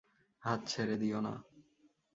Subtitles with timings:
[0.43, 1.33] হাত ছেড়ে দিও না।